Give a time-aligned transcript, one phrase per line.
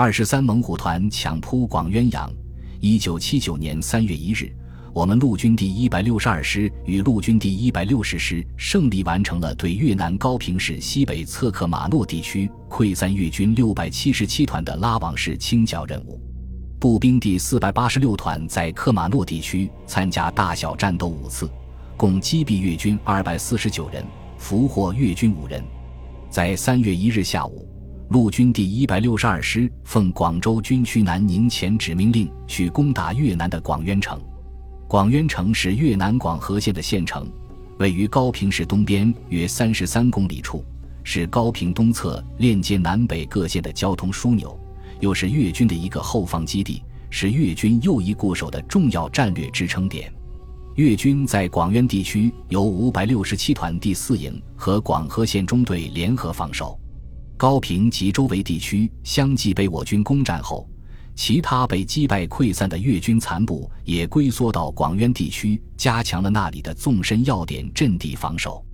[0.00, 2.32] 二十三猛虎团抢扑广渊阳。
[2.78, 4.48] 一九七九年三月一日，
[4.94, 16.20] 我们陆军第一百六十二师与陆军第一百六十师胜利完成了对越南高平市西北侧克马诺地区溃散越军六百七十七团的拉网式清剿任务。
[16.78, 21.50] 步兵第四百八十六团在克马诺地区参加大小战斗五次，
[21.96, 24.04] 共击毙越军二百四十九人，
[24.36, 25.60] 俘获越军五人。
[26.30, 27.68] 在三月一日下午，
[28.10, 34.18] 陆军第一百六十二师奉广州军区南宁前指命令去攻打越南的广渊城。
[34.88, 37.30] 广渊城是越南广河县的县城，
[37.78, 40.64] 位于高平市东边约三十三公里处，
[41.04, 44.58] 是高平东侧链接南北各县的交通枢纽。
[45.00, 50.10] 又是越军的一个后方基地，是越军右翼固守的重要战略支撑点。
[50.76, 56.80] 越军在广渊地区由五百六十七团第四营和广河县中队联合防守。
[57.38, 60.68] 高平及周围地区相继被我军攻占后，
[61.14, 68.64] 其他被击败溃散的越军残部也龟缩到广渊地区，加强了那里的纵深要点阵地防守。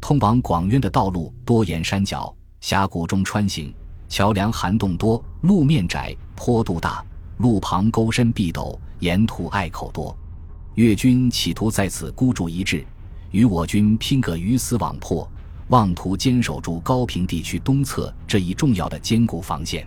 [0.00, 3.72] 通往广渊的道路多沿山脚、峡谷中穿行。
[4.08, 7.04] 桥梁涵洞多，路面窄，坡度大，
[7.36, 10.16] 路旁沟深壁陡，沿途隘口多。
[10.76, 12.82] 越军企图在此孤注一掷，
[13.30, 15.28] 与我军拼个鱼死网破，
[15.68, 19.86] 妄图坚守住高平地区东侧这一重要的坚固防线。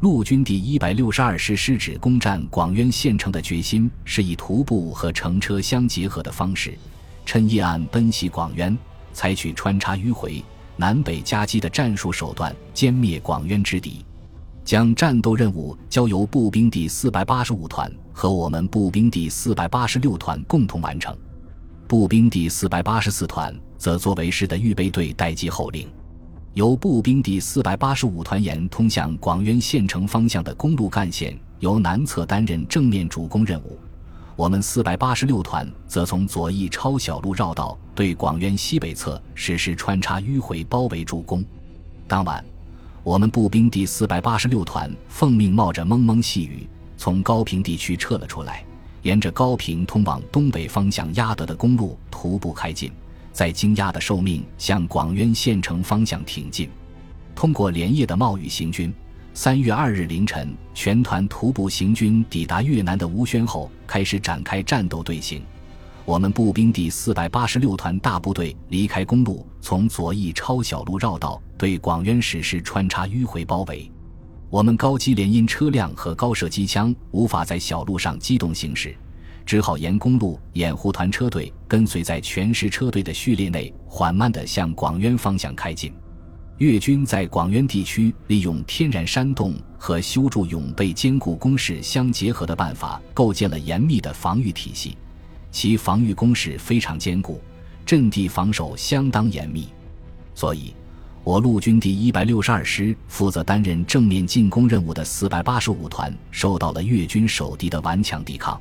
[0.00, 6.76] 陆军第一百六十二师师指攻占广渊县城的决心，是以徒步和乘车相结合的方式，
[7.24, 8.76] 趁夜暗奔袭广渊，
[9.14, 10.44] 采取穿插迂回。
[10.78, 14.04] 南北夹击的战术手段歼灭广渊之敌，
[14.62, 21.16] 将战斗任务交由步兵第四百八十五团和我们步兵第四百八十六团共同完成。
[21.88, 25.88] 步兵第四百八十四团则作为师的预备队待机候令，
[26.54, 33.78] 由步兵第四百八十五团沿通向广渊县城方向的公路干线由南侧担任正面主攻任务。
[34.34, 41.42] 我们四百八十六团则从左翼抄小路绕道，对广渊西北侧实施穿插迂回包围助攻。
[42.06, 42.44] 当晚，
[43.02, 48.62] 我们步兵第四百八十六团奉命冒着蒙蒙细雨，从高平地区撤了出来，
[49.02, 52.92] 沿着高平通往东北方向压得的公路徒步开进，
[53.36, 56.70] 在惊讶的受命向广渊县城方向挺进。
[57.34, 58.90] 通过连夜的冒雨行军。
[59.34, 65.42] 三月二日凌晨，全团徒步行军抵达越南的吴宣后，开始展开战斗队形。
[66.06, 73.92] 我们步兵第四百八十六团大部队离开公路，从左翼抄小路绕道，对广渊实施穿插迂回包围。
[74.48, 78.96] 我们高机连因车辆和高射机枪无法在小路上机动行驶，
[79.46, 85.94] 只好沿公路掩护团车队跟随在全师车队的序列内，缓慢地向广渊方向开进。
[86.58, 94.96] 越军在广渊地区利用天然山洞和修筑永备坚固工事相结合的办法，构建了严密的防御体系。
[95.52, 97.40] 其防御工事非常坚固，
[97.84, 99.68] 阵地防守相当严密。
[100.34, 100.74] 所以，
[101.22, 108.60] 我陆军第一百六十二师负责担任正面进攻任务的四百八十五团，受到了越军守敌的顽强抵抗。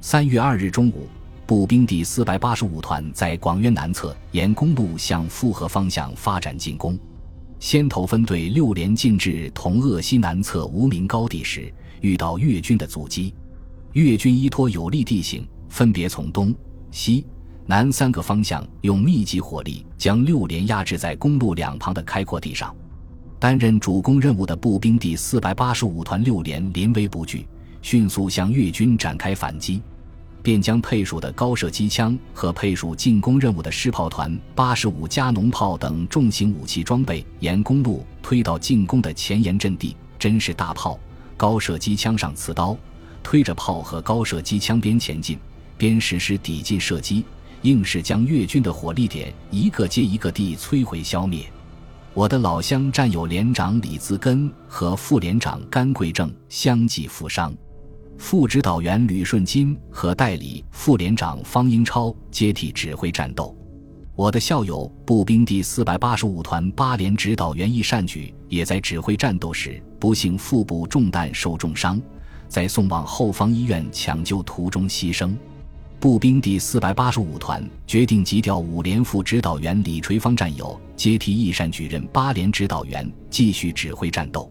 [0.00, 1.08] 三月二日中午，
[1.46, 6.98] 步兵第四百八十五团在广渊南侧沿公路向富河方向发展进攻。
[7.58, 13.34] 先头分队六连进至同鄂西南侧无名高地时，遇到越军的阻击。
[13.92, 16.54] 越军依托有利地形，分别从东
[16.90, 17.24] 西
[17.64, 22.74] 南三个方向用密集火力将六连压制在公路两旁的开阔地上。
[23.38, 27.46] 担任主攻任务的步兵第四百八十五团六连临危不惧，
[27.86, 29.80] 迅速向越军展开反击。
[30.42, 40.98] 便将配属的高射机枪和配属进攻任务的师炮团八十五加农炮等重型武器装备沿公路推到进攻的前沿阵地，真是大炮、
[41.36, 42.76] 高射机枪上刺刀，
[43.22, 45.38] 推着炮和高射机枪边前进
[45.78, 47.24] 边实施抵近射击，
[47.62, 51.46] 硬是将越军的火力点一个接一个地摧毁消灭。
[52.14, 57.54] 我的老乡战友连长李自根和副连长甘贵正相继负伤。
[58.18, 63.56] 副指导员吕顺金和代理副连长方英超接替指挥战斗。
[64.14, 72.00] 我的校友步兵第四百八十五团八连指导员易善举也在指挥战斗时不幸腹部中弹受重伤，
[72.48, 75.36] 在送往后方医院抢救途中牺牲。
[76.00, 84.50] 步兵第四百八十五团决定急调五连副指导员李垂芳战友接替易善举任八连指导员，继续指挥战斗。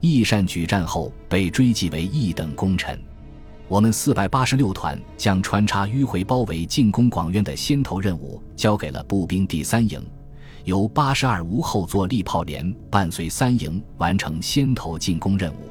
[0.00, 2.98] 易善举战后被追记为一等功臣。
[3.68, 10.00] 我们四百八十六团将穿插迂回包围进攻广渊的先头任务交给了步兵第三营，
[10.64, 15.68] 由八十二无后坐力炮连伴随三营完成先头进攻任务。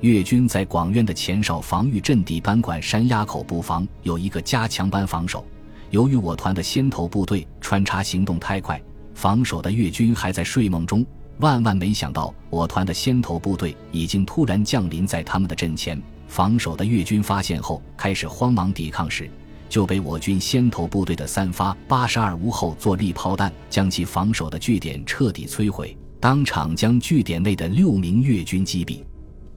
[0.00, 5.46] 越军在广渊的前哨防御阵地班管山垭口布防有一个加强班防守。
[5.90, 8.82] 由于我团的先头部队穿插行动太快，
[9.14, 11.06] 防守的越军还在睡梦中。
[11.38, 16.00] 万万没想到，我团的先头部队已经突然降临在他们的阵前。
[16.28, 19.28] 防守的越军发现后，开始慌忙抵抗时，
[19.68, 29.02] 就被我军先头部队的三发八十二无后坐力炮弹将其防守的据点彻底摧毁，当场将据点内的六名越军击毙。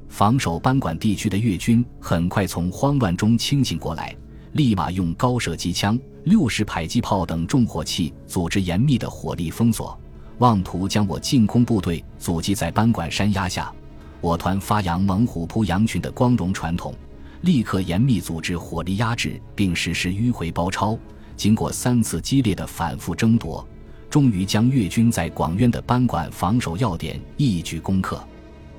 [0.09, 4.15] 防守班管地区的越军很快从慌乱中清醒过来，
[4.53, 9.97] 立马用高射机枪、六十迫击炮等重火器组织严密的火力封锁。
[10.39, 13.71] 妄图将我进攻部队阻击在班管山压下，
[14.19, 16.93] 我团发扬猛虎扑羊群的光荣传统，
[17.41, 20.97] 立刻严密组织火力压制，并实施迂回包抄。
[21.37, 23.65] 经过三次激烈的反复争夺，
[24.09, 28.21] 终于将越军在广渊的班管防守要点一举攻克。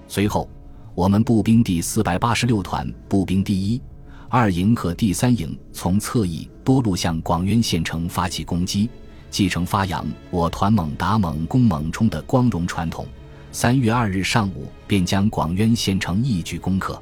[0.08, 0.48] 随后，
[0.94, 3.80] 我们步兵第四百八十六团步兵第一、
[4.28, 8.90] 二营和第三营从侧翼多路向广渊县城发起攻击。
[9.36, 13.06] 继承发扬我团猛打猛攻猛冲的光荣传统，
[13.52, 16.98] 三月二日上午便将广渊县城一举攻克。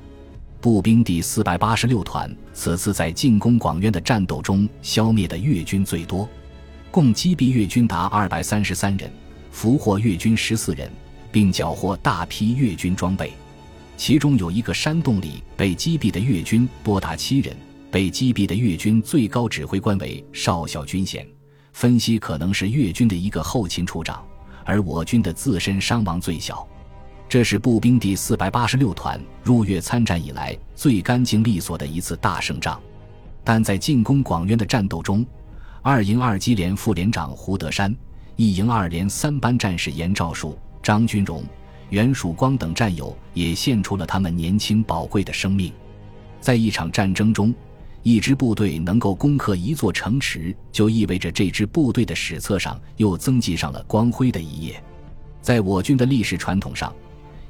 [0.60, 6.28] 步兵第四百八十六团此次在进攻广渊的战斗中消灭的越军最多，
[6.90, 9.08] 共击毙越军达二百三十三人，
[9.52, 10.90] 俘获越军十四人，
[11.30, 13.32] 并缴获大批越军装备。
[13.96, 17.56] 其中有一个山洞里被击毙的越军多达七人，
[17.92, 21.24] 被击毙的越军最高指挥官为少校军衔。
[21.74, 24.24] 分析可能是越军的一个后勤处长，
[24.64, 26.66] 而我军的自身伤亡最小。
[27.28, 32.80] 这是步兵第四百八十六团入越参战以来最干净利索的一次大胜仗。
[33.42, 35.26] 但在进攻广渊的战斗中，
[35.82, 37.94] 二营二机连副连长胡德山、
[38.36, 41.42] 一营二连三班战士严兆树、张军荣、
[41.90, 45.72] 袁曙光等战友也献出了他们年轻宝贵的生命。
[46.40, 47.52] 在一场战争中。
[48.04, 54.78] 一支部队能够攻克一座城池，就意味着这支部队的史册上又增记上了光辉的一页。
[55.40, 56.94] 在我军的历史传统上，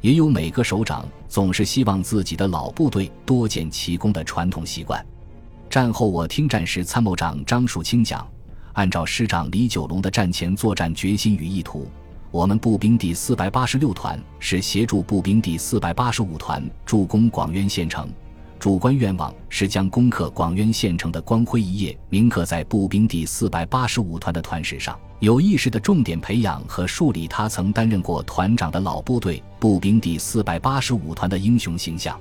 [0.01, 5.05] 也有每个首长总是希望自己的老部队多建奇功的传统习惯。
[5.69, 8.25] 战后，我听战时参谋长张树清讲，
[8.75, 11.89] 按照师长李九龙的战前作战决心与意图，
[12.31, 18.09] 我们步兵第四百八十六团是协助步兵第四百八十五团助攻广渊县城。
[18.59, 32.19] 主观愿望是将攻克广渊县城的光辉一页铭刻在步兵第四百八十五团的团史上，有意识的重点培养和树立他曾担任过团长的老部队步兵第四百八十五团的英雄形象。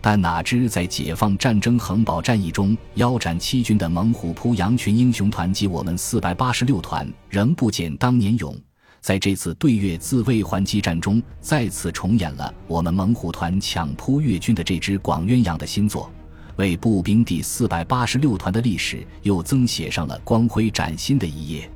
[0.00, 8.56] 但哪知在解放战争横保战役中腰斩七军的猛虎扑羊群英雄团及我们四百八十六团仍不减当年勇。
[9.02, 16.08] 在这次对越自卫还击战中，再次重演了我们猛虎团抢扑越军的这支广鸳鸯的新作，
[16.54, 21.68] 为步兵第四百八十六团的历史又增写上了光辉崭新的一页。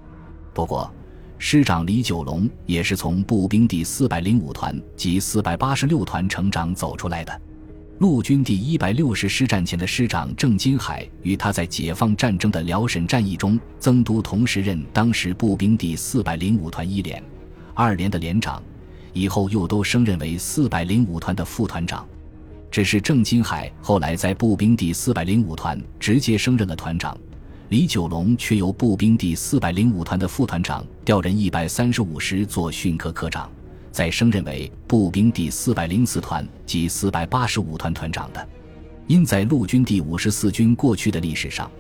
[0.55, 0.89] 不过，
[1.37, 7.41] 师长李九龙也是从步兵第四百零五团及四百八十六团成长走出来的。
[7.99, 17.23] 陆军第一百六十师战前的师长郑金海，与他在解放战争的辽沈战役中曾督同时任当时步兵第四百零五团一连、
[17.73, 18.63] 二连的连长，
[19.15, 22.07] 以后又都升任为四百零五团的副团长。
[22.71, 27.17] 只是郑金海后来在步兵第四百零五团直接升任了团长，
[27.71, 33.51] 李九龙却由步兵第四百零五团的副团长调任一百三十五师做训科科长。
[33.97, 38.47] 再升任为步兵第四百零四团及四百八十五团团长的，
[39.07, 41.71] 因在陆军第五十四军过去的历史上，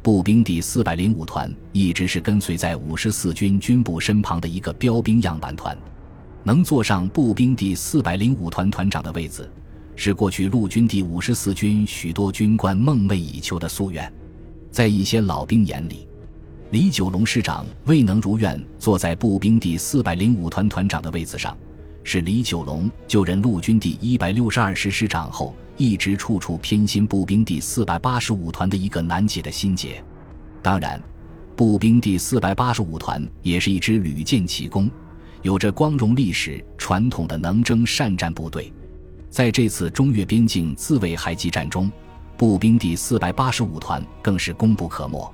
[0.00, 5.76] 步兵第四百零五团一直是跟随在五十四军军部身旁的一个标兵样板团，
[6.44, 9.46] 能坐上步兵第四百零五团团长的位子，
[9.96, 14.10] 是过去陆军第五十四军许多军官梦寐以求的夙愿。
[14.70, 16.08] 在一些老兵眼里，
[16.70, 21.54] 李九龙师长未能如愿坐在步兵第四百零五团团长的位子上。
[22.08, 30.00] 是李九龙就任陆军第一百六十二师师长后，一直处处偏心步兵第四百八十五团的一个难解的心结。
[30.62, 31.02] 当然，
[31.56, 34.88] 步兵第四百八十五团也是一支屡建奇功、
[35.42, 38.72] 有着光荣历史传统的能征善战部队。
[39.28, 41.90] 在这次中越边境自卫还击战中，
[42.36, 45.28] 步兵第四百八十五团更是功不可没。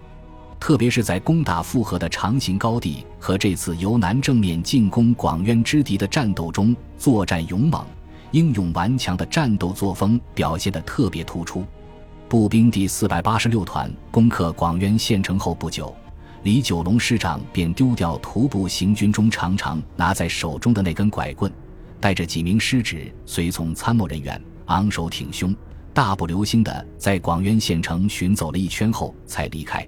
[0.62, 7.85] 特别是在攻打复合的长形高地和这次由南正面进攻广渊之敌的战斗中，作战勇猛、
[8.31, 11.66] 英勇顽强的战斗作风表现得特别突出。
[12.28, 15.92] 步兵第四百八十六团攻克广渊县城后不久，
[16.45, 21.52] 李九龙师长便丢掉徒步行军中常常拿在手中的那根拐棍，
[21.99, 25.52] 带着几名师职随从参谋人员昂首挺胸、
[25.92, 29.85] 大步流星地在广渊县城巡走了一圈后才离开。